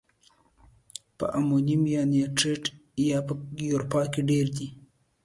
[1.17, 2.63] په امونیم نایتریت
[3.09, 3.33] یا په
[3.69, 4.67] یوریا کې ډیر دی؟